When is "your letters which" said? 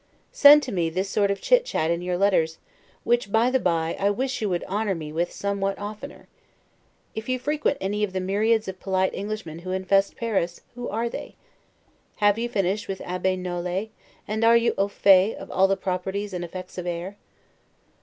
2.01-3.31